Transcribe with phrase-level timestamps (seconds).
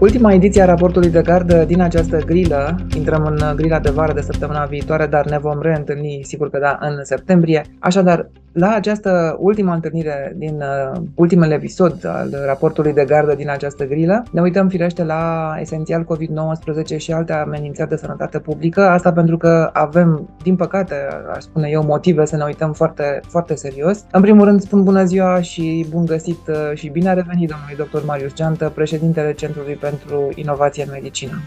[0.00, 4.20] Ultima ediție a raportului de gardă din această grilă, intrăm în grila de vară de
[4.20, 7.62] săptămâna viitoare, dar ne vom reîntâlni, sigur că da, în septembrie.
[7.78, 13.84] Așadar, la această ultimă întâlnire din uh, ultimele episod al raportului de gardă din această
[13.86, 19.36] grilă, ne uităm firește la esențial COVID-19 și alte amenințări de sănătate publică, asta pentru
[19.36, 20.94] că avem, din păcate,
[21.34, 24.04] aș spune eu, motive să ne uităm foarte, foarte serios.
[24.12, 27.90] În primul rând spun bună ziua și bun găsit uh, și bine a revenit domnului
[27.92, 28.06] dr.
[28.06, 31.40] Marius Geantă, președintele Centrului pentru inovație în medicină.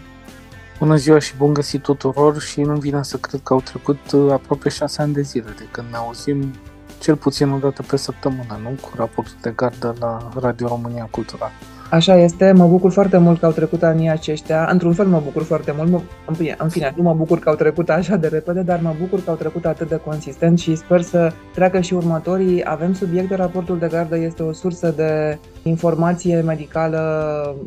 [0.78, 4.32] Bună ziua și bun găsit tuturor și nu vine să cred că au trecut uh,
[4.32, 6.52] aproape șase ani de zile de când ne auzim
[7.02, 8.68] cel puțin o dată pe săptămână, nu?
[8.80, 11.50] Cu raportul de gardă la Radio România Cultural.
[11.92, 14.68] Așa este, mă bucur foarte mult că au trecut anii aceștia.
[14.70, 16.00] Într-un fel mă bucur foarte mult, mă,
[16.58, 19.30] în fine, nu mă bucur că au trecut așa de repede, dar mă bucur că
[19.30, 22.62] au trecut atât de consistent și sper să treacă și următorii.
[22.64, 27.00] Avem subiecte, raportul de gardă este o sursă de informație medicală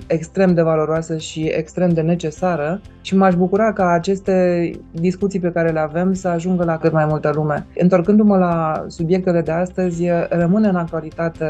[0.07, 5.69] extrem de valoroasă și extrem de necesară și m-aș bucura ca aceste discuții pe care
[5.69, 7.65] le avem să ajungă la cât mai multă lume.
[7.77, 11.45] Întorcându-mă la subiectele de astăzi, rămâne în actualitate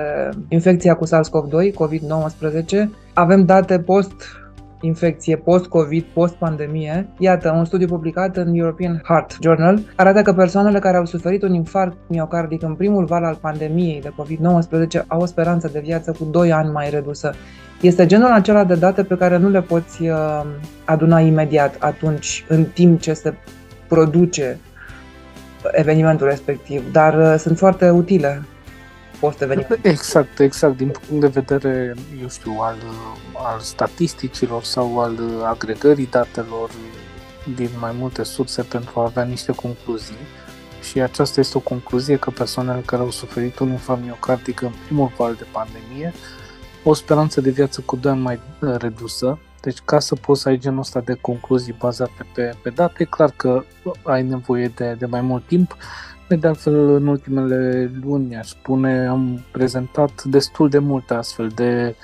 [0.48, 2.65] infecția cu SARS-CoV-2, COVID-19.
[3.14, 4.14] Avem date post
[4.82, 7.08] infecție post-COVID, post-pandemie.
[7.18, 11.54] Iată, un studiu publicat în European Heart Journal arată că persoanele care au suferit un
[11.54, 16.24] infarct miocardic în primul val al pandemiei de COVID-19 au o speranță de viață cu
[16.24, 17.34] 2 ani mai redusă.
[17.82, 20.42] Este genul acela de date pe care nu le poți uh,
[20.86, 23.34] aduna imediat atunci, în timp ce se
[23.88, 24.60] produce
[25.72, 28.42] evenimentul respectiv, dar uh, sunt foarte utile
[29.20, 29.86] post-eveniment.
[29.96, 30.78] Exact, exact.
[30.78, 32.78] Din punct de vedere, eu știu, al,
[33.34, 36.70] al statisticilor sau al agregării datelor
[37.56, 40.26] din mai multe surse pentru a avea niște concluzii.
[40.82, 45.12] Și aceasta este o concluzie că persoanele care au suferit un infarct miocardic în primul
[45.18, 46.14] val de pandemie
[46.88, 49.40] o speranță de viață cu 2 ani mai redusă.
[49.62, 53.06] Deci ca să poți să ai genul ăsta de concluzii bazate pe, pe date, e
[53.06, 53.64] clar că
[54.04, 55.80] ai nevoie de, de mai mult timp Păi
[56.28, 61.96] de altfel, în ultimele luni, aș spune, am prezentat destul de multe astfel de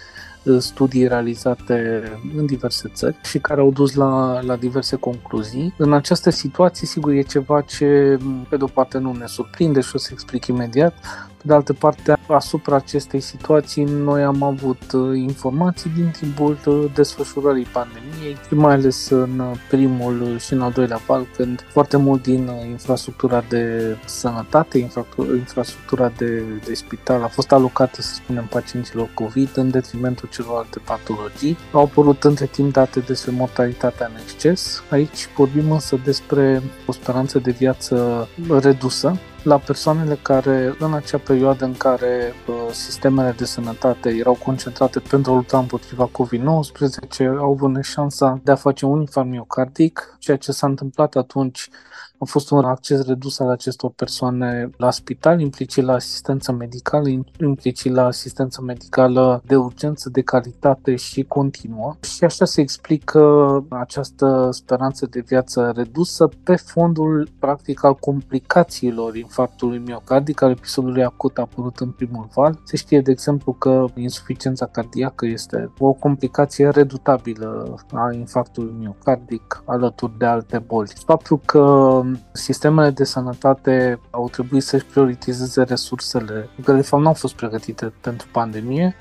[0.44, 2.04] uh, studii realizate
[2.38, 5.74] în diverse țări și care au dus la, la diverse concluzii.
[5.78, 8.18] În această situație, sigur, e ceva ce,
[8.50, 10.94] pe de o parte, nu ne surprinde și o să explic imediat,
[11.42, 16.86] pe de altă parte, asupra acestei situații, noi am avut uh, informații din timpul uh,
[16.94, 22.48] desfășurării pandemiei, mai ales în primul și în al doilea val, când foarte mult din
[22.48, 24.90] uh, infrastructura de sănătate,
[25.38, 31.58] infrastructura de, de spital a fost alocată, să spunem, pacienților COVID în detrimentul celorlalte patologii.
[31.72, 34.84] Au apărut între timp date despre mortalitatea în exces.
[34.90, 38.28] Aici vorbim însă despre o speranță de viață
[38.62, 45.00] redusă, la persoanele care în acea perioadă în care uh, sistemele de sănătate erau concentrate
[45.00, 50.38] pentru a lupta împotriva COVID-19 au avut șansa de a face un infarct miocardic, ceea
[50.38, 51.70] ce s-a întâmplat atunci
[52.22, 57.08] a fost un acces redus al acestor persoane la spital, implicit la asistență medicală,
[57.40, 61.96] implicit la asistență medicală de urgență, de calitate și continuă.
[62.02, 69.78] Și așa se explică această speranță de viață redusă pe fondul practic al complicațiilor infarctului
[69.78, 72.60] miocardic, al episodului acut apărut în primul val.
[72.64, 80.18] Se știe, de exemplu, că insuficiența cardiacă este o complicație redutabilă a infarctului miocardic alături
[80.18, 80.92] de alte boli.
[81.06, 82.02] Faptul că
[82.32, 87.94] sistemele de sănătate au trebuit să-și prioritizeze resursele, care de fapt nu au fost pregătite
[88.02, 88.96] pentru pandemie,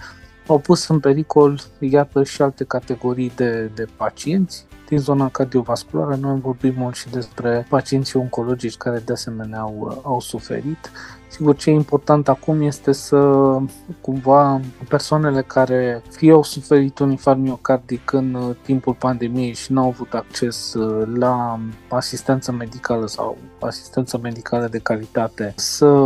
[0.46, 6.16] au pus în pericol, iată, și alte categorii de, de pacienți din zona cardiovasculară.
[6.20, 10.90] Noi am vorbit mult și despre pacienții oncologici care de asemenea au, au suferit.
[11.40, 13.16] Sigur, ce e important acum este să
[14.00, 19.80] cumva persoanele care fie au suferit un infarct miocardic în uh, timpul pandemiei și nu
[19.80, 26.02] au avut acces uh, la asistență medicală sau asistență medicală de calitate să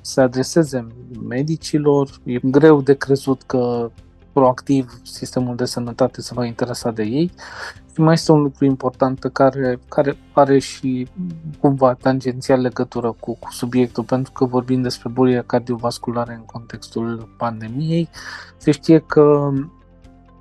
[0.00, 0.86] se adreseze
[1.28, 2.10] medicilor.
[2.24, 3.90] E greu de crezut că
[4.32, 7.32] proactiv sistemul de sănătate se va interesa de ei
[7.98, 11.08] și mai este un lucru important pe care, care are și
[11.60, 18.08] cumva tangențial legătură cu, cu subiectul, pentru că vorbim despre bolile cardiovasculare în contextul pandemiei.
[18.56, 19.50] Se știe că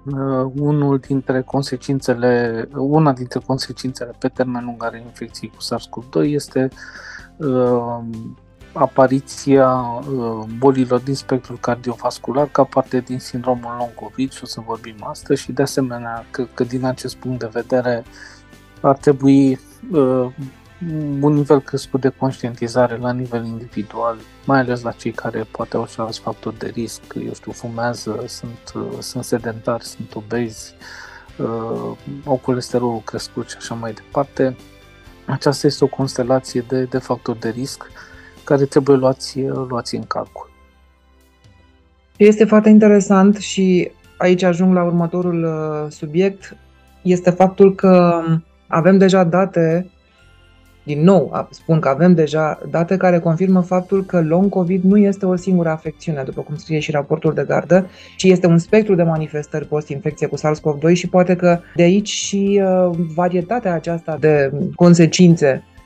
[0.06, 6.69] uh, unul dintre consecințele, una dintre consecințele pe termen lung ale infecției cu SARS-CoV-2 este
[7.38, 8.00] uh,
[8.78, 14.62] apariția uh, bolilor din spectrul cardiovascular ca parte din sindromul long COVID și o să
[14.66, 18.04] vorbim astăzi și de asemenea că, că din acest punct de vedere
[18.82, 19.60] ar trebui
[19.92, 20.28] uh,
[21.20, 25.86] un nivel crescut de conștientizare la nivel individual, mai ales la cei care poate au
[25.86, 30.74] și alți factori de risc, eu știu, fumează, sunt, sunt sedentari, sunt obezi,
[31.38, 34.56] uh, au colesterolul crescut și așa mai departe.
[35.26, 37.92] Aceasta este o constelație de, de factori de risc
[38.48, 39.40] care trebuie luați,
[39.70, 40.50] luați în calcul.
[42.18, 46.56] Este foarte interesant și aici ajung la următorul uh, subiect,
[47.02, 48.22] este faptul că
[48.68, 49.90] avem deja date,
[50.84, 55.26] din nou spun că avem deja date care confirmă faptul că long COVID nu este
[55.26, 59.04] o singură afecțiune, după cum scrie și raportul de gardă, ci este un spectru de
[59.04, 65.64] manifestări post-infecție cu SARS-CoV-2 și poate că de aici și uh, varietatea aceasta de consecințe
[65.66, 65.77] uh,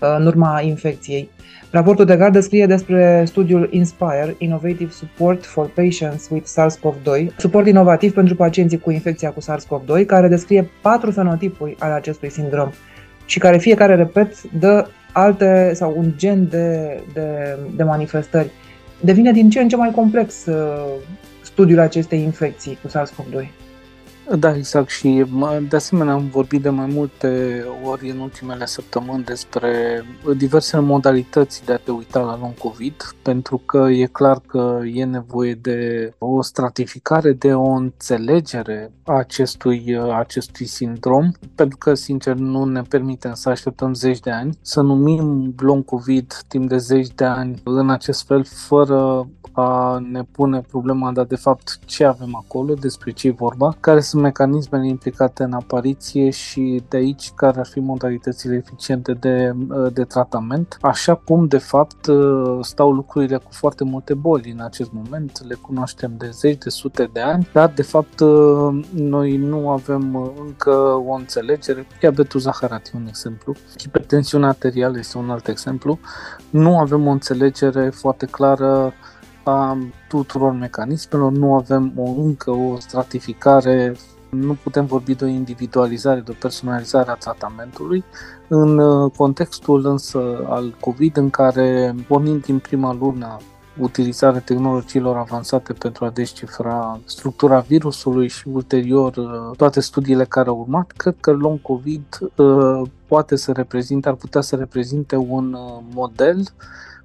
[0.00, 1.30] în urma infecției.
[1.70, 8.12] Raportul de gardă scrie despre studiul INSPIRE, Innovative Support for Patients with SARS-CoV-2, suport inovativ
[8.12, 12.70] pentru pacienții cu infecția cu SARS-CoV-2, care descrie patru fenotipuri ale acestui sindrom
[13.24, 18.50] și care fiecare, repet, dă alte sau un gen de, de, de manifestări.
[19.00, 20.84] Devine din ce în ce mai complex uh,
[21.42, 23.48] studiul acestei infecții cu SARS-CoV-2.
[24.38, 24.88] Da, exact.
[24.88, 25.24] Și
[25.68, 30.02] de asemenea am vorbit de mai multe ori în ultimele săptămâni despre
[30.36, 35.04] diverse modalități de a te uita la long COVID, pentru că e clar că e
[35.04, 42.64] nevoie de o stratificare, de o înțelegere a acestui, acestui sindrom, pentru că, sincer, nu
[42.64, 47.24] ne permitem să așteptăm zeci de ani, să numim long COVID timp de zeci de
[47.24, 52.74] ani în acest fel, fără a ne pune problema, dar de fapt ce avem acolo,
[52.74, 57.66] despre ce e vorba, care sunt mecanismele implicate în apariție și de aici care ar
[57.66, 59.54] fi modalitățile eficiente de,
[59.92, 62.06] de tratament, așa cum de fapt
[62.60, 67.10] stau lucrurile cu foarte multe boli în acest moment, le cunoaștem de zeci, de sute
[67.12, 68.20] de ani, dar de fapt
[68.94, 70.70] noi nu avem încă
[71.06, 71.86] o înțelegere.
[72.00, 75.98] Diabetul zaharat e un exemplu, hipertensiunea arterială este un alt exemplu.
[76.50, 78.92] Nu avem o înțelegere foarte clară
[79.42, 79.78] a
[80.08, 83.96] tuturor mecanismelor, nu avem o, încă o stratificare,
[84.30, 88.04] nu putem vorbi de o individualizare, de o personalizare a tratamentului.
[88.48, 93.36] În uh, contextul însă al COVID, în care pornind din prima lună
[93.78, 100.58] utilizarea tehnologiilor avansate pentru a descifra structura virusului și ulterior uh, toate studiile care au
[100.58, 102.04] urmat, cred că long COVID
[102.36, 105.56] uh, poate să reprezinte, ar putea să reprezinte un
[105.94, 106.42] model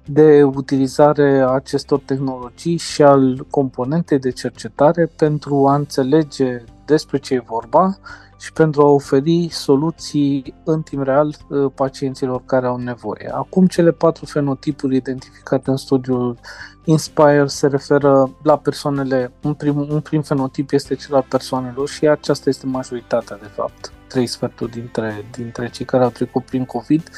[0.06, 7.34] de utilizare a acestor tehnologii și al componentei de cercetare pentru a înțelege despre ce
[7.34, 7.98] e vorba
[8.38, 13.30] și pentru a oferi soluții în timp real uh, pacienților care au nevoie.
[13.32, 16.38] Acum, cele patru fenotipuri identificate în studiul
[16.84, 22.08] Inspire se referă la persoanele, un prim, un prim fenotip este cel al persoanelor și
[22.08, 23.92] aceasta este majoritatea, de fapt.
[24.08, 27.10] Trei sferturi dintre, dintre cei care au trecut prin COVID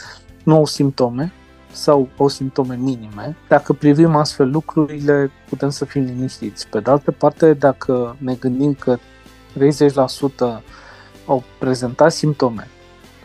[0.45, 1.33] nu au simptome,
[1.79, 3.37] sau au simptome minime.
[3.49, 6.69] Dacă privim astfel lucrurile, putem să fim liniștiți.
[6.69, 10.63] Pe de altă parte, dacă ne gândim că 30%
[11.27, 12.69] au prezentat simptome,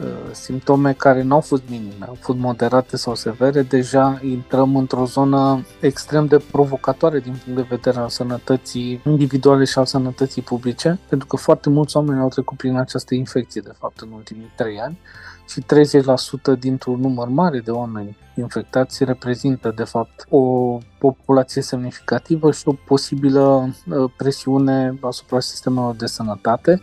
[0.01, 5.05] uh, simptome care nu au fost minime, au fost moderate sau severe, deja intrăm într-o
[5.05, 10.99] zonă extrem de provocatoare din punct de vedere al sănătății individuale și al sănătății publice,
[11.09, 14.79] pentru că foarte mulți oameni au trecut prin această infecție, de fapt, în ultimii 3
[14.79, 14.97] ani
[15.47, 15.61] și
[16.55, 22.73] 30% dintr-un număr mare de oameni infectați reprezintă, de fapt, o populație semnificativă și o
[22.85, 26.81] posibilă uh, presiune asupra sistemelor de sănătate.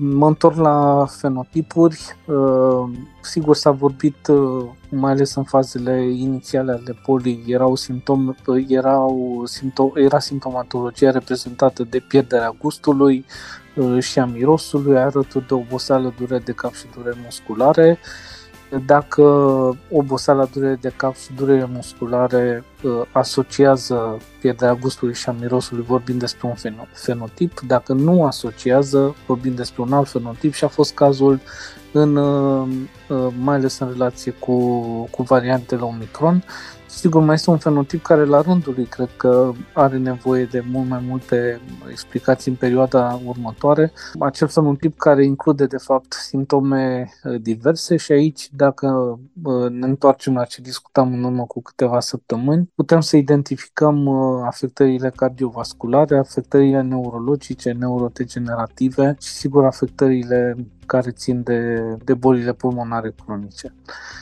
[0.00, 2.16] Mă întorc la fenotipuri.
[2.26, 2.90] Uh,
[3.22, 8.34] sigur s-a vorbit, uh, mai ales în fazele inițiale ale bolii, erau simptome,
[8.68, 13.24] erau simptom, era simptomatologia reprezentată de pierderea gustului,
[14.00, 17.98] și a mirosului, alături de oboseală, durere de cap și durere musculare.
[18.86, 19.22] Dacă
[19.90, 26.18] oboseala, durere de cap și durere musculare uh, asociază pierderea gustului și a mirosului, vorbim
[26.18, 27.60] despre un fenotip.
[27.60, 31.40] Dacă nu asociază, vorbim despre un alt fenotip și a fost cazul
[31.92, 32.68] în, uh,
[33.08, 34.80] uh, mai ales în relație cu,
[35.10, 36.44] cu variantele Omicron
[36.88, 40.88] Sigur, mai este un fenotip care la rândul lui cred că are nevoie de mult
[40.88, 43.92] mai multe explicații în perioada următoare.
[44.18, 50.34] Acel fenotip care include de fapt simptome uh, diverse și aici, dacă uh, ne întoarcem
[50.34, 56.80] la ce discutam în urmă cu câteva săptămâni, putem să identificăm uh, afectările cardiovasculare, afectările
[56.80, 60.56] neurologice, neurodegenerative și sigur afectările
[60.88, 63.74] care țin de, de bolile pulmonare cronice.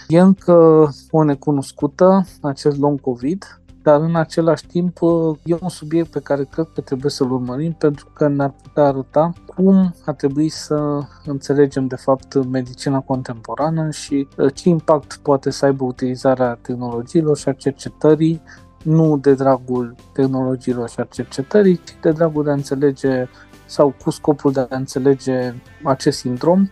[0.08, 4.99] E încă o necunoscută, acest long COVID, dar în același timp
[5.44, 9.32] e un subiect pe care cred că trebuie să-l urmărim pentru că ne-ar putea arăta
[9.46, 15.85] cum ar trebui să înțelegem de fapt medicina contemporană și ce impact poate să aibă
[15.85, 18.42] utilizarea tehnologiilor și a cercetării
[18.82, 23.28] nu de dragul tehnologiilor și a cercetării, ci de dragul de a înțelege
[23.66, 26.70] sau cu scopul de a înțelege acest sindrom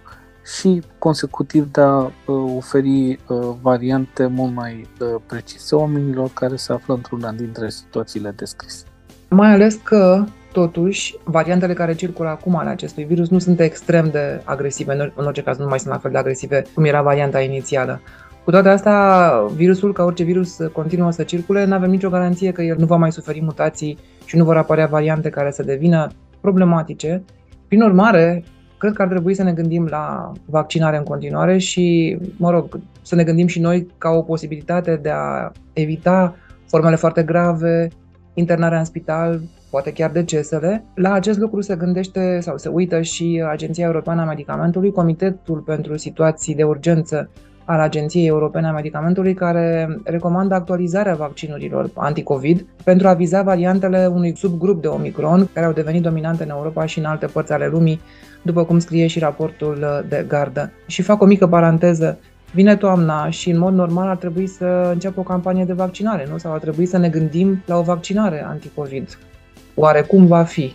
[0.58, 2.12] și consecutiv de a uh,
[2.56, 8.84] oferi uh, variante mult mai uh, precise oamenilor care se află într-una dintre situațiile descrise.
[9.28, 10.24] Mai ales că
[10.54, 15.42] Totuși, variantele care circulă acum ale acestui virus nu sunt extrem de agresive, în orice
[15.42, 18.00] caz nu mai sunt la fel de agresive cum era varianta inițială.
[18.44, 22.62] Cu toate astea, virusul, ca orice virus, continuă să circule, nu avem nicio garanție că
[22.62, 26.10] el nu va mai suferi mutații și nu vor apărea variante care să devină
[26.44, 27.24] problematice.
[27.68, 28.44] Prin urmare,
[28.78, 33.14] cred că ar trebui să ne gândim la vaccinare în continuare și, mă rog, să
[33.14, 36.36] ne gândim și noi ca o posibilitate de a evita
[36.66, 37.88] formele foarte grave,
[38.34, 40.84] internarea în spital, poate chiar decesele.
[40.94, 45.96] La acest lucru se gândește sau se uită și Agenția Europeană a Medicamentului, Comitetul pentru
[45.96, 47.30] Situații de Urgență
[47.64, 54.36] al Agenției Europene a Medicamentului, care recomandă actualizarea vaccinurilor anticovid pentru a viza variantele unui
[54.36, 58.00] subgrup de Omicron care au devenit dominante în Europa și în alte părți ale lumii,
[58.42, 60.72] după cum scrie și raportul de gardă.
[60.86, 62.18] Și fac o mică paranteză.
[62.52, 66.38] Vine toamna și în mod normal ar trebui să înceapă o campanie de vaccinare, nu?
[66.38, 69.18] Sau ar trebui să ne gândim la o vaccinare anticovid.
[69.74, 70.72] Oare cum va fi?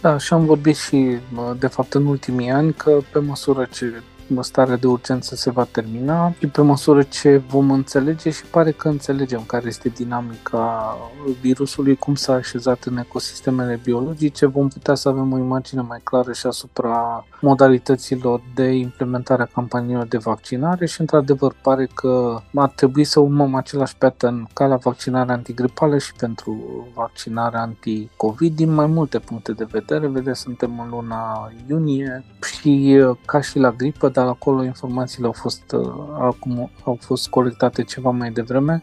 [0.00, 1.16] Da, și am vorbit și,
[1.58, 3.92] de fapt, în ultimii ani că pe măsură ce
[4.40, 8.88] starea de urgență se va termina și pe măsură ce vom înțelege și pare că
[8.88, 10.96] înțelegem care este dinamica
[11.40, 16.32] virusului, cum s-a așezat în ecosistemele biologice, vom putea să avem o imagine mai clară
[16.32, 23.04] și asupra modalităților de implementare a campaniilor de vaccinare și într-adevăr pare că ar trebui
[23.04, 29.18] să urmăm același pattern ca la vaccinarea antigripală și pentru vaccinarea anti-COVID din mai multe
[29.18, 30.06] puncte de vedere.
[30.06, 35.72] Vedeți, suntem în luna iunie și ca și la gripă, dar acolo informațiile au fost,
[35.72, 38.82] uh, acum, au fost colectate ceva mai devreme.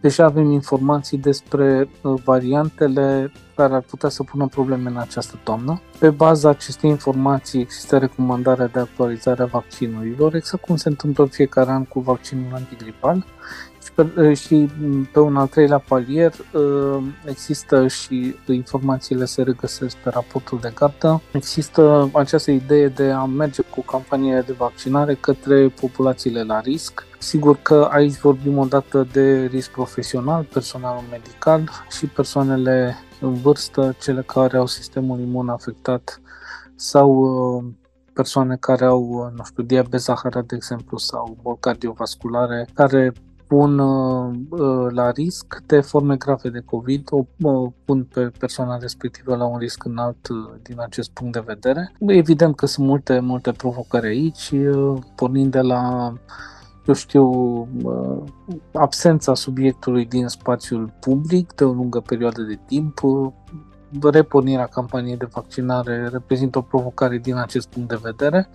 [0.00, 5.80] Deja avem informații despre uh, variantele care ar putea să pună probleme în această toamnă.
[5.98, 11.70] Pe baza acestei informații există recomandarea de actualizare a vaccinurilor, exact cum se întâmplă fiecare
[11.70, 13.24] an cu vaccinul antigripal
[14.02, 14.68] pe, și
[15.12, 16.32] pe un al treilea palier
[17.24, 21.22] există și informațiile se regăsesc pe raportul de gardă.
[21.32, 27.06] Există această idee de a merge cu campanie de vaccinare către populațiile la risc.
[27.18, 34.22] Sigur că aici vorbim odată de risc profesional, personalul medical și persoanele în vârstă, cele
[34.22, 36.20] care au sistemul imun afectat
[36.74, 37.64] sau
[38.12, 43.12] persoane care au, nu știu, diabet zaharat, de exemplu, sau boli cardiovasculare, care
[43.48, 48.78] pun uh, uh, la risc de forme grave de COVID, o uh, pun pe persoana
[48.78, 51.92] respectivă la un risc înalt uh, din acest punct de vedere.
[52.06, 56.12] Evident că sunt multe, multe provocări aici, uh, pornind de la
[56.86, 57.24] eu știu,
[57.82, 58.22] uh,
[58.72, 63.00] absența subiectului din spațiul public de o lungă perioadă de timp,
[64.12, 68.48] repornirea campaniei de vaccinare reprezintă o provocare din acest punct de vedere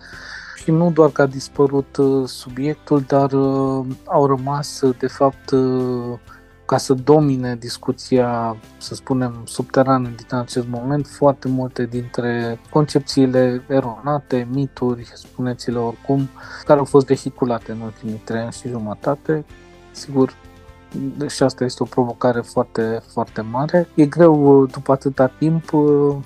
[0.54, 5.54] și nu doar că a dispărut uh, subiectul, dar uh, au rămas, uh, de fapt,
[6.66, 14.48] ca să domine discuția, să spunem, subterană din acest moment, foarte multe dintre concepțiile eronate,
[14.50, 16.28] mituri, spuneți-le oricum,
[16.64, 19.44] care au fost vehiculate în ultimii trei ani și jumătate.
[19.90, 20.32] Sigur,
[21.28, 23.88] și asta este o provocare foarte, foarte mare.
[23.94, 25.70] E greu după atâta timp,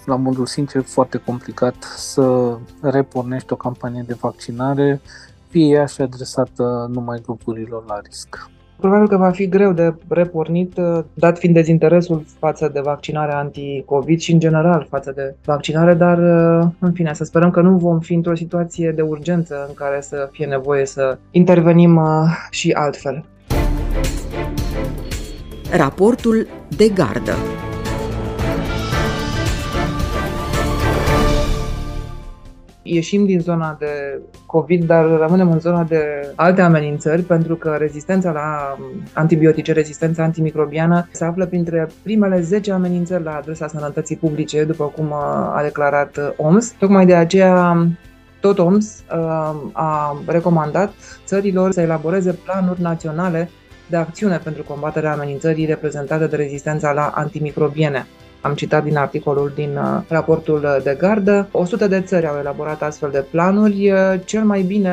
[0.06, 5.00] la modul sincer, foarte complicat să repornești o campanie de vaccinare,
[5.48, 8.50] fie ea și adresată numai grupurilor la risc.
[8.76, 10.80] Probabil că va fi greu de repornit,
[11.14, 16.18] dat fiind dezinteresul față de vaccinarea anti-COVID și în general față de vaccinare, dar
[16.78, 20.28] în fine, să sperăm că nu vom fi într-o situație de urgență în care să
[20.32, 22.00] fie nevoie să intervenim
[22.50, 23.24] și altfel.
[25.70, 26.46] Raportul
[26.76, 27.34] de gardă.
[32.82, 38.30] ieșim din zona de COVID, dar rămânem în zona de alte amenințări, pentru că rezistența
[38.30, 38.76] la
[39.12, 45.12] antibiotice, rezistența antimicrobiană se află printre primele 10 amenințări la adresa sănătății publice, după cum
[45.12, 46.70] a declarat OMS.
[46.70, 47.88] Tocmai de aceea
[48.40, 49.04] tot OMS
[49.72, 50.92] a recomandat
[51.24, 53.50] țărilor să elaboreze planuri naționale
[53.88, 58.06] de acțiune pentru combaterea amenințării reprezentate de rezistența la antimicrobiene.
[58.40, 61.48] Am citat din articolul din uh, raportul de gardă.
[61.52, 63.90] 100 de țări au elaborat astfel de planuri.
[63.90, 64.92] Uh, cel mai bine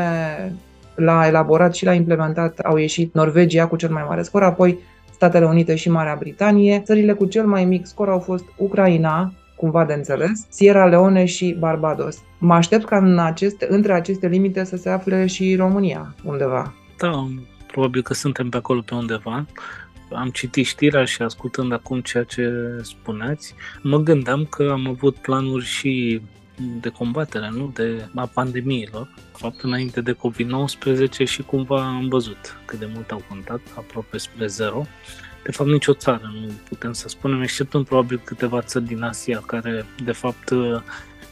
[0.95, 4.79] l-a elaborat și l-a implementat au ieșit Norvegia cu cel mai mare scor, apoi
[5.13, 6.81] Statele Unite și Marea Britanie.
[6.85, 11.55] Țările cu cel mai mic scor au fost Ucraina, cumva de înțeles, Sierra Leone și
[11.59, 12.17] Barbados.
[12.37, 16.73] Mă aștept ca în aceste, între aceste limite să se afle și România undeva.
[16.97, 17.27] Da,
[17.75, 19.45] probabil că suntem pe acolo pe undeva.
[20.11, 22.51] Am citit știrea și ascultând acum ceea ce
[22.81, 26.21] spuneați, mă gândeam că am avut planuri și
[26.81, 27.71] de combatere, nu?
[27.73, 29.13] De a pandemiilor.
[29.31, 34.47] Fapt, înainte de COVID-19 și cumva am văzut cât de mult au contat, aproape spre
[34.47, 34.85] zero.
[35.43, 39.85] De fapt, nicio țară nu putem să spunem, exceptând probabil câteva țări din Asia care,
[40.03, 40.51] de fapt,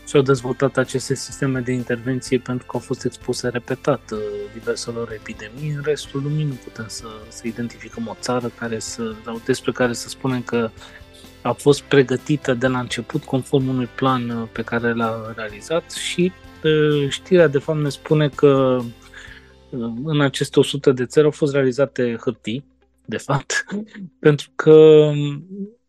[0.08, 4.20] și-au dezvoltat aceste sisteme de intervenție pentru că au fost expuse repetat uh,
[4.54, 5.72] diverselor epidemii.
[5.72, 10.10] În restul lumii nu putem să, să identificăm o țară care să, despre care să
[10.10, 10.70] spunem că
[11.42, 16.32] a fost pregătită de la început conform unui plan uh, pe care l-a realizat și
[16.64, 18.80] uh, știrea de fapt ne spune că
[20.04, 22.66] în aceste 100 de țări au fost realizate hârtii,
[23.06, 23.66] de fapt,
[24.20, 25.10] pentru că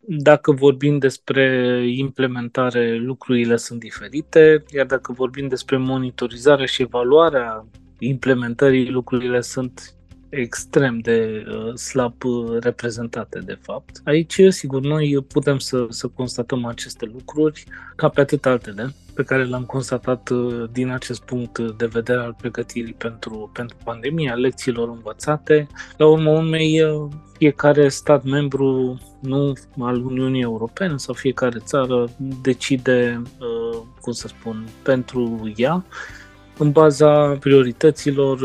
[0.07, 7.65] dacă vorbim despre implementare, lucrurile sunt diferite, iar dacă vorbim despre monitorizarea și evaluarea
[7.99, 9.94] implementării, lucrurile sunt
[10.35, 14.01] extrem de uh, slab uh, reprezentate, de fapt.
[14.03, 17.63] Aici, sigur, noi putem să, să constatăm aceste lucruri
[17.95, 22.35] ca pe atât altele pe care le-am constatat uh, din acest punct de vedere al
[22.37, 25.67] pregătirii pentru, pentru pandemie, a lecțiilor învățate.
[25.97, 32.09] La urmă urmei, uh, fiecare stat membru, nu al Uniunii Europene sau fiecare țară
[32.41, 35.85] decide, uh, cum să spun, pentru ea
[36.57, 38.39] în baza priorităților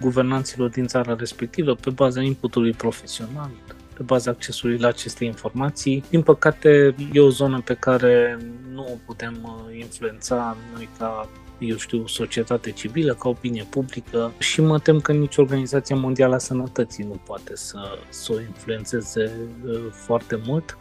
[0.00, 3.50] guvernanților din țara respectivă, pe baza inputului profesional,
[3.96, 6.04] pe baza accesului la aceste informații.
[6.10, 8.38] Din păcate, e o zonă pe care
[8.72, 11.28] nu o putem uh, influența noi ca
[11.58, 16.38] eu știu, societate civilă, ca opinie publică și mă tem că nici Organizația Mondială a
[16.38, 17.78] Sănătății nu poate să,
[18.08, 19.30] să o influențeze
[19.66, 20.76] uh, foarte mult.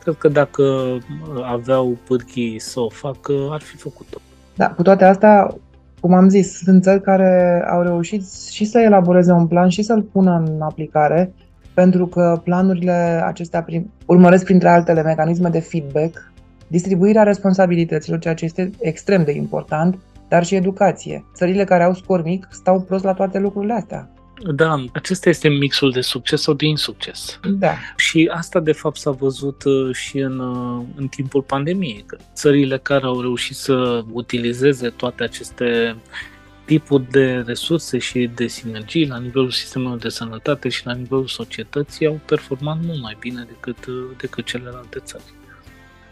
[0.00, 4.18] Cred că dacă uh, aveau pârghii să o facă, ar fi făcut-o.
[4.54, 5.56] Da, cu toate astea,
[6.00, 10.02] cum am zis, sunt țări care au reușit și să elaboreze un plan și să-l
[10.02, 11.32] pună în aplicare
[11.74, 16.32] pentru că planurile acestea prin, urmăresc printre altele mecanisme de feedback,
[16.66, 21.24] distribuirea responsabilităților, ceea ce este extrem de important, dar și educație.
[21.34, 24.08] Țările care au scor mic stau prost la toate lucrurile astea.
[24.42, 27.40] Da, acesta este mixul de succes sau de insucces.
[27.42, 27.74] Da.
[27.96, 32.04] Și asta, de fapt, s-a văzut uh, și în, uh, în timpul pandemiei.
[32.06, 35.96] Că țările care au reușit să utilizeze toate aceste
[36.64, 42.06] tipul de resurse și de sinergii la nivelul sistemelor de sănătate și la nivelul societății
[42.06, 43.86] au performat mult mai bine decât,
[44.18, 45.22] decât celelalte țări.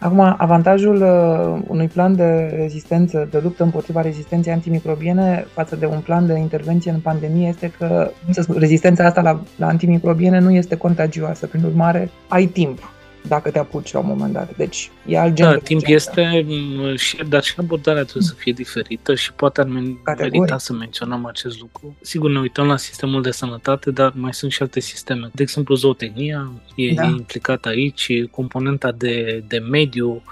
[0.01, 6.01] Acum, avantajul uh, unui plan de rezistență, de luptă împotriva rezistenței antimicrobiene față de un
[6.01, 8.11] plan de intervenție în pandemie este că
[8.57, 11.47] rezistența asta la, la antimicrobiene nu este contagioasă.
[11.47, 12.79] Prin urmare, ai timp
[13.23, 14.57] dacă te apuci la un moment dat.
[14.57, 18.53] Deci e alt gen da, timp este, mm, și, dar și abordarea trebuie să fie
[18.53, 21.97] diferită și poate ar merita să menționăm acest lucru.
[22.01, 25.31] Sigur, ne uităm la sistemul de sănătate, dar mai sunt și alte sisteme.
[25.33, 27.05] De exemplu, zootehnia e da.
[27.05, 30.23] implicată aici, componenta de, de mediu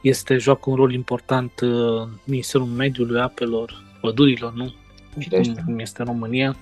[0.00, 4.74] este, joacă un rol important uh, Ministerul Mediului, Apelor, Pădurilor, nu?
[5.30, 6.56] Cum, cum este în România,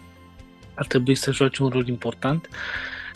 [0.75, 2.49] ar trebui să joace un rol important.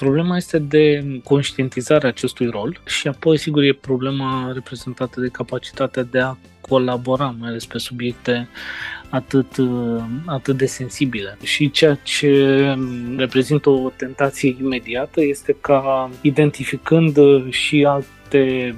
[0.00, 6.18] Problema este de conștientizarea acestui rol și apoi, sigur, e problema reprezentată de capacitatea de
[6.18, 8.48] a colabora, mai ales pe subiecte
[9.08, 9.46] atât,
[10.26, 11.38] atât de sensibile.
[11.42, 12.74] Și ceea ce
[13.16, 17.18] reprezintă o tentație imediată este ca, identificând
[17.50, 18.74] și alte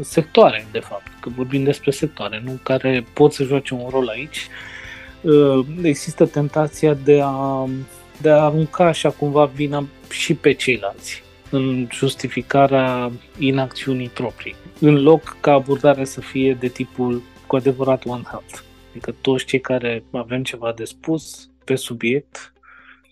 [0.00, 4.48] sectoare, de fapt, că vorbim despre sectoare, nu care pot să joace un rol aici,
[5.82, 7.68] există tentația de a
[8.22, 15.36] de a arunca așa cumva vina și pe ceilalți în justificarea inacțiunii proprii, în loc
[15.40, 18.58] ca abordarea să fie de tipul cu adevărat One Health.
[18.90, 22.52] Adică toți cei care avem ceva de spus pe subiect,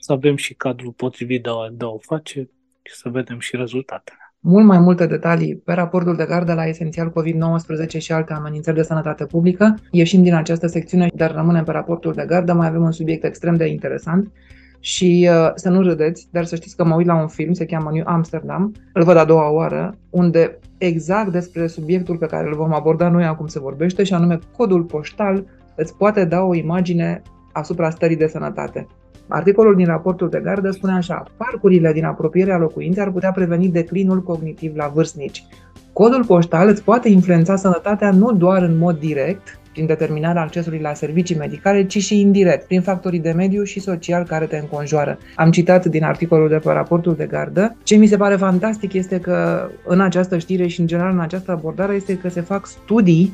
[0.01, 2.51] să avem și cadrul potrivit de a, de a o face
[2.83, 4.19] și să vedem și rezultatele.
[4.41, 8.83] Mult mai multe detalii pe raportul de gardă la esențial COVID-19 și alte amenințări de
[8.83, 9.75] sănătate publică.
[9.91, 12.53] Ieșim din această secțiune, dar rămânem pe raportul de gardă.
[12.53, 14.33] Mai avem un subiect extrem de interesant
[14.81, 17.67] și uh, să nu râdeți, dar să știți că mă uit la un film, se
[17.67, 22.55] cheamă New Amsterdam, îl văd a doua oară, unde exact despre subiectul pe care îl
[22.55, 27.23] vom aborda noi acum se vorbește, și anume codul poștal îți poate da o imagine
[27.53, 28.87] asupra stării de sănătate.
[29.29, 34.23] Articolul din raportul de gardă spune așa, parcurile din apropierea locuinței ar putea preveni declinul
[34.23, 35.47] cognitiv la vârstnici.
[35.93, 40.95] Codul poștal îți poate influența sănătatea nu doar în mod direct, prin determinarea accesului la
[40.95, 45.19] servicii medicale, ci și indirect, prin factorii de mediu și social care te înconjoară.
[45.35, 47.77] Am citat din articolul de pe raportul de gardă.
[47.83, 51.51] Ce mi se pare fantastic este că în această știre și în general în această
[51.51, 53.33] abordare este că se fac studii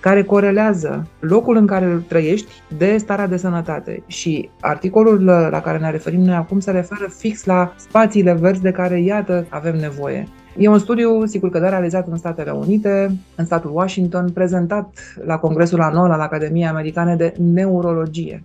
[0.00, 4.02] care corelează locul în care trăiești de starea de sănătate.
[4.06, 8.70] Și articolul la care ne referim noi acum se referă fix la spațiile verzi de
[8.70, 10.28] care, iată, avem nevoie.
[10.58, 15.38] E un studiu, sigur că da, realizat în Statele Unite, în statul Washington, prezentat la
[15.38, 18.44] Congresul Anual al Academiei Americane de Neurologie,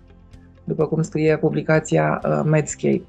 [0.64, 3.02] după cum scrie publicația uh, Medscape.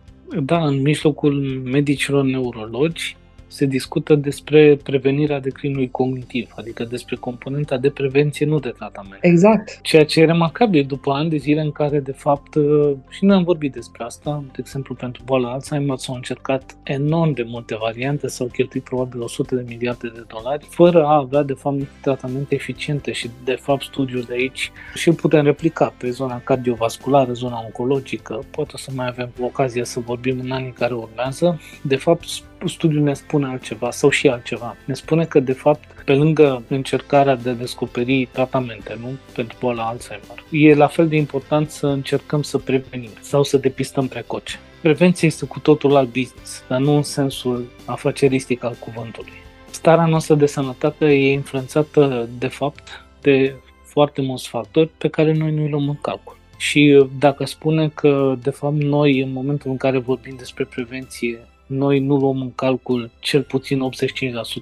[0.44, 3.18] Da, în mijlocul medicilor neurologi
[3.50, 9.20] se discută despre prevenirea declinului cognitiv, adică despre componenta de prevenție, nu de tratament.
[9.22, 9.80] Exact.
[9.82, 13.36] Ceea ce e remarcabil după ani de zile în care, de fapt, uh, și noi
[13.36, 18.28] am vorbit despre asta, de exemplu, pentru boala Alzheimer s-au încercat enorm de multe variante,
[18.28, 23.12] s-au cheltuit probabil 100 de miliarde de dolari, fără a avea, de fapt, tratamente eficiente
[23.12, 28.40] și, de fapt, studiul de aici și îl putem replica pe zona cardiovasculară, zona oncologică,
[28.52, 31.60] poate să mai avem ocazia să vorbim în anii care urmează.
[31.82, 32.26] De fapt,
[32.68, 34.76] studiul ne spune altceva sau și altceva.
[34.86, 39.18] Ne spune că, de fapt, pe lângă încercarea de a descoperi tratamente nu?
[39.34, 44.08] pentru boala Alzheimer, e la fel de important să încercăm să prevenim sau să depistăm
[44.08, 44.60] precoce.
[44.82, 49.32] Prevenția este cu totul alt business, dar nu în sensul afaceristic al cuvântului.
[49.70, 55.52] Starea noastră de sănătate e influențată, de fapt, de foarte mulți factori pe care noi
[55.52, 56.38] nu îi luăm în calcul.
[56.58, 61.40] Și dacă spune că, de fapt, noi, în momentul în care vorbim despre prevenție,
[61.70, 63.90] noi nu luăm în calcul cel puțin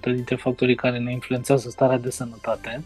[0.09, 2.83] 85% dintre factorii care ne influențează starea de sănătate,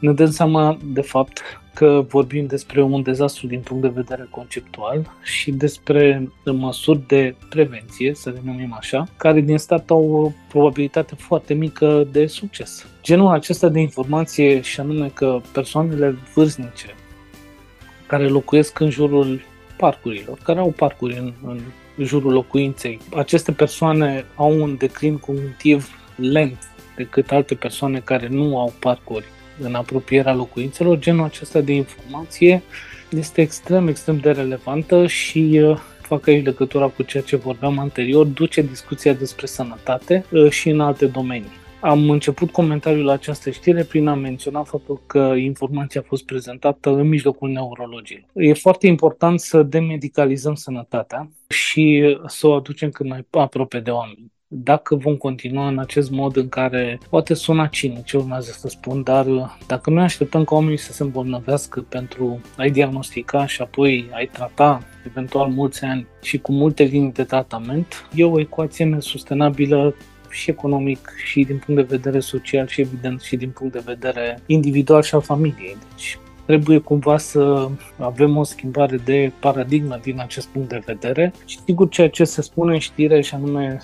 [0.00, 1.42] ne dăm seama de fapt
[1.74, 8.14] că vorbim despre un dezastru din punct de vedere conceptual și despre măsuri de prevenție,
[8.14, 12.86] să le numim așa, care din start au o probabilitate foarte mică de succes.
[13.02, 16.94] Genul acesta de informație și anume că persoanele vârstnice
[18.06, 19.40] care locuiesc în jurul
[19.76, 21.60] parcurilor, care au parcuri în, în
[21.98, 22.98] jurul locuinței.
[23.14, 26.58] Aceste persoane au un declin cognitiv lent
[26.96, 29.24] decât alte persoane care nu au parcuri
[29.60, 30.98] în apropierea locuințelor.
[30.98, 32.62] Genul acesta de informație
[33.08, 38.26] este extrem, extrem de relevantă și uh, fac aici legătura cu ceea ce vorbeam anterior,
[38.26, 41.62] duce discuția despre sănătate uh, și în alte domenii.
[41.84, 46.90] Am început comentariul la această știre prin a menționa faptul că informația a fost prezentată
[46.90, 48.26] în mijlocul neurologiei.
[48.34, 54.32] E foarte important să demedicalizăm sănătatea și să o aducem cât mai aproape de oameni
[54.46, 59.02] dacă vom continua în acest mod în care poate suna cinic ce urmează să spun,
[59.02, 59.26] dar
[59.66, 64.80] dacă noi așteptăm ca oamenii să se îmbolnăvească pentru a-i diagnostica și apoi a-i trata
[65.06, 69.94] eventual mulți ani și cu multe linii de tratament, e o ecuație nesustenabilă
[70.34, 74.38] și economic și din punct de vedere social și evident și din punct de vedere
[74.46, 75.76] individual și al familiei.
[75.90, 77.68] Deci trebuie cumva să
[77.98, 82.42] avem o schimbare de paradigmă din acest punct de vedere și sigur ceea ce se
[82.42, 83.78] spune în știre și anume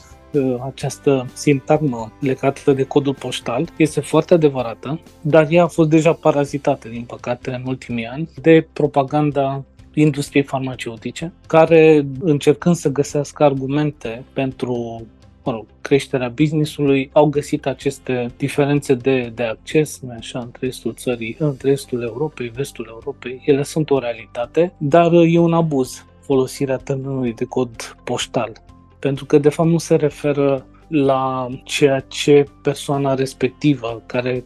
[0.67, 6.89] această sintagmă legată de codul poștal este foarte adevărată, dar ea a fost deja parazitată,
[6.89, 15.07] din păcate, în ultimii ani de propaganda industriei farmaceutice, care, încercând să găsească argumente pentru
[15.45, 21.37] mă rog, creșterea businessului, au găsit aceste diferențe de, de acces, așa, între estul țării,
[21.39, 23.43] între estul Europei, vestul Europei.
[23.45, 28.53] Ele sunt o realitate, dar e un abuz folosirea termenului de cod poștal.
[28.99, 34.45] Pentru că, de fapt, nu se referă la ceea ce persoana respectivă, care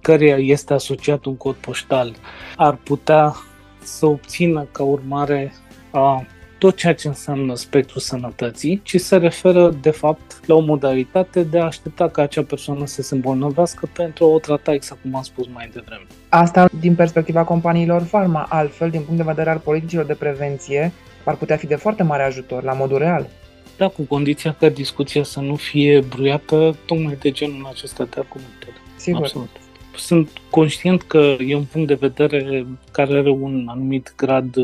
[0.00, 2.14] căreia este asociat un cod poștal,
[2.56, 3.34] ar putea
[3.82, 5.52] să obțină ca urmare
[5.90, 6.26] a
[6.64, 11.58] tot ceea ce înseamnă spectrul sănătății, ci se referă, de fapt, la o modalitate de
[11.58, 15.22] a aștepta ca acea persoană să se îmbolnăvească pentru a o trata, exact cum am
[15.22, 16.06] spus mai devreme.
[16.28, 20.92] Asta din perspectiva companiilor farma, altfel, din punct de vedere al politicilor de prevenție,
[21.24, 23.28] ar putea fi de foarte mare ajutor, la modul real.
[23.76, 28.66] Da, cu condiția ca discuția să nu fie bruiată tocmai de genul acesta de argumente.
[28.96, 29.22] Sigur.
[29.22, 29.50] Absolut.
[29.96, 34.56] Sunt conștient că e un punct de vedere care are un anumit grad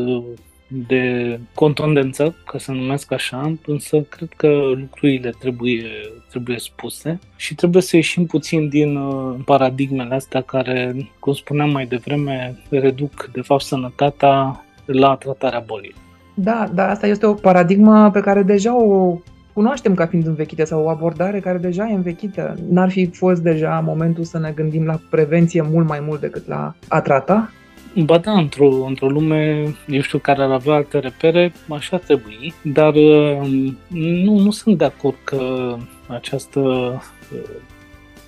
[0.87, 4.47] de contundență, ca să numesc așa, însă cred că
[4.79, 5.85] lucrurile trebuie,
[6.29, 11.85] trebuie spuse și trebuie să ieșim puțin din uh, paradigmele astea care, cum spuneam mai
[11.85, 15.95] devreme, reduc de fapt sănătatea la tratarea bolii.
[16.33, 19.17] Da, dar asta este o paradigmă pe care deja o
[19.53, 22.55] cunoaștem ca fiind învechită sau o abordare care deja e învechită.
[22.69, 26.75] N-ar fi fost deja momentul să ne gândim la prevenție mult mai mult decât la
[26.87, 27.51] a trata?
[27.95, 32.93] Ba da, într-o, într-o lume, eu știu, care ar avea alte repere, așa trebui, dar
[32.93, 35.75] um, nu, nu sunt de acord că
[36.07, 37.39] această uh,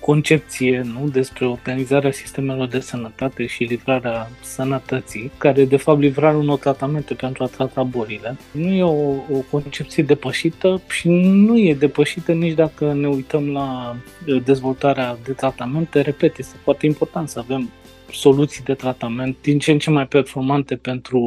[0.00, 6.58] concepție nu, despre organizarea sistemelor de sănătate și livrarea sănătății, care de fapt livrarea unor
[6.58, 8.36] tratamente pentru a trata bolile.
[8.50, 13.96] Nu e o, o concepție depășită și nu e depășită nici dacă ne uităm la
[14.44, 16.00] dezvoltarea de tratamente.
[16.00, 17.70] Repet, este foarte important să avem
[18.14, 21.20] soluții de tratament din ce în ce mai performante pentru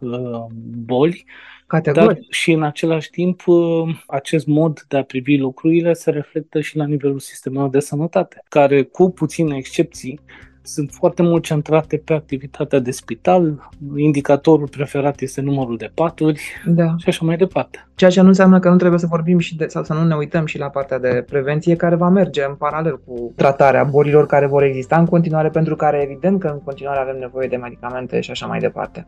[0.00, 0.44] uh,
[0.84, 1.24] boli,
[1.66, 2.08] Categoric.
[2.08, 6.76] dar și în același timp uh, acest mod de a privi lucrurile se reflectă și
[6.76, 10.20] la nivelul sistemelor de sănătate, care cu puține excepții
[10.72, 16.94] sunt foarte mult centrate pe activitatea de spital, indicatorul preferat este numărul de paturi da.
[16.98, 17.88] și așa mai departe.
[17.94, 20.14] Ceea ce nu înseamnă că nu trebuie să vorbim și de, sau să nu ne
[20.14, 24.46] uităm și la partea de prevenție care va merge în paralel cu tratarea bolilor care
[24.46, 28.30] vor exista în continuare, pentru care evident că în continuare avem nevoie de medicamente și
[28.30, 29.04] așa mai departe.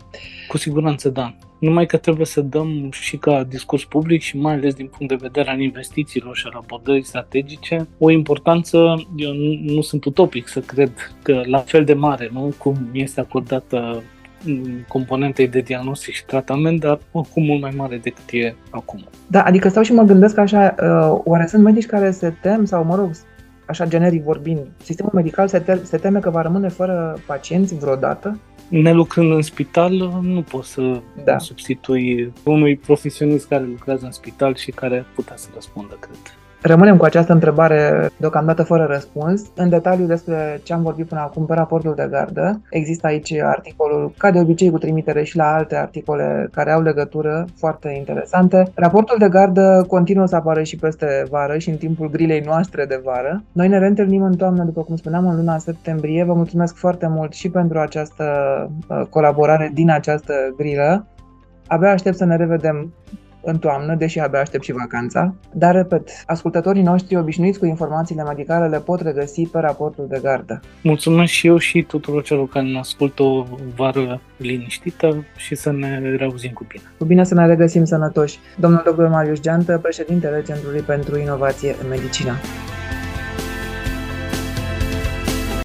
[0.48, 1.34] Cu siguranță, da.
[1.62, 5.18] Numai că trebuie să dăm și ca discurs public și mai ales din punct de
[5.20, 8.76] vedere al investițiilor și al abordării strategice o importanță,
[9.16, 13.20] eu nu, nu sunt utopic să cred că la fel de mare, nu cum este
[13.20, 14.02] acordată
[14.88, 19.04] componentei de diagnostic și tratament, dar oricum mult mai mare decât e acum.
[19.26, 22.84] Da, adică stau și mă gândesc așa, uh, oare sunt medici care se tem sau,
[22.84, 23.10] mă rog,
[23.66, 28.38] așa generic vorbind, sistemul medical se, te- se teme că va rămâne fără pacienți vreodată?
[28.72, 31.38] Ne lucrând în spital, nu poți să da.
[31.38, 36.36] substitui unui profesionist care lucrează în spital și care putea să răspundă, cred.
[36.64, 39.42] Rămânem cu această întrebare deocamdată fără răspuns.
[39.54, 44.12] În detaliu despre ce am vorbit până acum pe raportul de gardă, există aici articolul,
[44.16, 48.70] ca de obicei cu trimitere și la alte articole care au legătură, foarte interesante.
[48.74, 53.00] Raportul de gardă continuă să apară și peste vară și în timpul grilei noastre de
[53.04, 53.42] vară.
[53.52, 56.24] Noi ne reîntâlnim în toamnă, după cum spuneam, în luna septembrie.
[56.24, 58.24] Vă mulțumesc foarte mult și pentru această
[58.88, 61.06] uh, colaborare din această grilă.
[61.66, 62.92] Abia aștept să ne revedem
[63.44, 65.34] în toamnă, deși abia aștept și vacanța.
[65.52, 70.60] Dar, repet, ascultătorii noștri obișnuiți cu informațiile medicale le pot regăsi pe raportul de gardă.
[70.82, 73.44] Mulțumesc și eu și tuturor celor care ne ascultă o
[73.76, 76.82] vară liniștită și să ne reauzim cu bine.
[76.98, 78.38] Cu bine să ne regăsim sănătoși.
[78.56, 79.06] Domnul dr.
[79.06, 82.32] Marius Geantă, președintele Centrului pentru Inovație în Medicină.